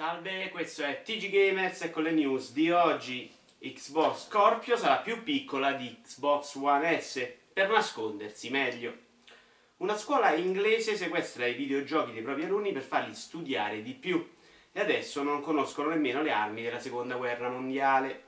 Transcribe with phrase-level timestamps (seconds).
[0.00, 5.22] Salve, questo è TG Gamers e con le news di oggi Xbox Scorpio sarà più
[5.22, 8.96] piccola di Xbox One S per nascondersi meglio.
[9.76, 14.26] Una scuola inglese sequestra i videogiochi dei propri alunni per farli studiare di più
[14.72, 18.22] e adesso non conoscono nemmeno le armi della seconda guerra mondiale.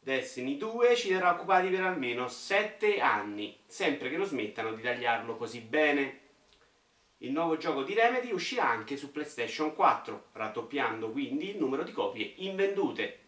[0.00, 5.36] Destiny 2 ci terrà occupati per almeno 7 anni, sempre che non smettano di tagliarlo
[5.36, 6.22] così bene.
[7.24, 11.90] Il nuovo gioco di Remedy uscirà anche su PlayStation 4, raddoppiando quindi il numero di
[11.90, 13.20] copie invendute.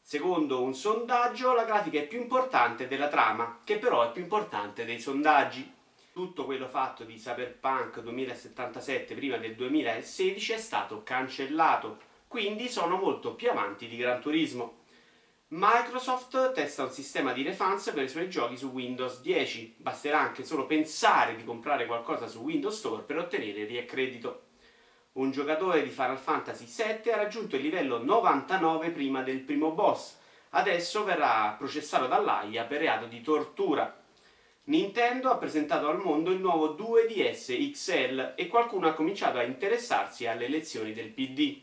[0.00, 4.86] Secondo un sondaggio, la grafica è più importante della trama, che però è più importante
[4.86, 5.70] dei sondaggi.
[6.14, 11.98] Tutto quello fatto di Cyberpunk 2077 prima del 2016 è stato cancellato,
[12.28, 14.84] quindi sono molto più avanti di Gran Turismo.
[15.48, 19.76] Microsoft testa un sistema di refunds per i suoi giochi su Windows 10.
[19.78, 24.46] Basterà anche solo pensare di comprare qualcosa su Windows Store per ottenere riaccredito.
[25.12, 30.16] Un giocatore di Final Fantasy VII ha raggiunto il livello 99 prima del primo boss.
[30.50, 34.02] Adesso verrà processato dall'AIA per reato di tortura.
[34.64, 40.26] Nintendo ha presentato al mondo il nuovo 2DS XL e qualcuno ha cominciato a interessarsi
[40.26, 41.62] alle elezioni del PD.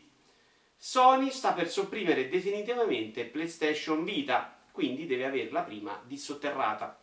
[0.76, 6.98] Sony sta per sopprimere definitivamente PlayStation Vita, quindi deve averla prima dissotterrata.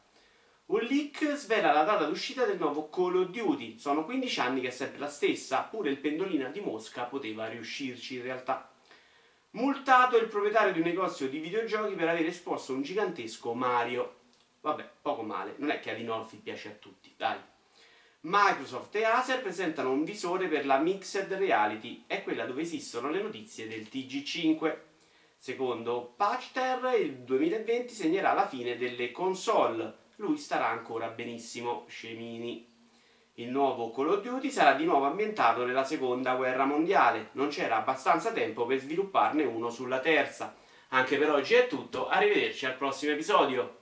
[0.67, 3.77] Un leak svela la data d'uscita del nuovo Call of Duty.
[3.77, 8.15] Sono 15 anni che è sempre la stessa, pure il pendolino di Mosca poteva riuscirci
[8.15, 8.71] in realtà.
[9.51, 14.19] Multato il proprietario di un negozio di videogiochi per aver esposto un gigantesco Mario.
[14.61, 17.37] Vabbè, poco male, non è che Adinolfi piace a tutti, dai.
[18.23, 23.19] Microsoft e Acer presentano un visore per la Mixed Reality, è quella dove esistono le
[23.19, 24.77] notizie del TG5.
[25.39, 29.95] Secondo Patchter, il 2020 segnerà la fine delle console.
[30.17, 32.71] Lui starà ancora benissimo, scemini.
[33.35, 37.29] Il nuovo Call of Duty sarà di nuovo ambientato nella seconda guerra mondiale.
[37.31, 40.55] Non c'era abbastanza tempo per svilupparne uno sulla terza.
[40.89, 43.79] Anche per oggi è tutto, arrivederci al prossimo episodio.